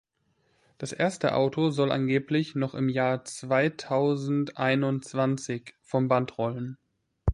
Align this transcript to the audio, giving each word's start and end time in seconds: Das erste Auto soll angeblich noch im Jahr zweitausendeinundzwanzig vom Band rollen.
Das 0.79 0.93
erste 0.93 1.35
Auto 1.35 1.69
soll 1.69 1.91
angeblich 1.91 2.55
noch 2.55 2.73
im 2.73 2.89
Jahr 2.89 3.23
zweitausendeinundzwanzig 3.23 5.75
vom 5.83 6.07
Band 6.07 6.39
rollen. 6.39 6.79